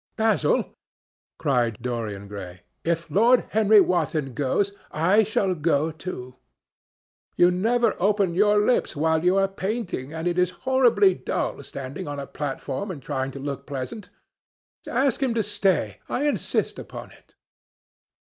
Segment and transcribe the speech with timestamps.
[0.17, 0.73] "Basil,"
[1.37, 6.37] cried Dorian Gray, "if Lord Henry Wotton goes, I shall go, too.
[7.35, 12.07] You never open your lips while you are painting, and it is horribly dull standing
[12.07, 14.09] on a platform and trying to look pleasant.
[14.87, 15.99] Ask him to stay.
[16.09, 17.35] I insist upon it."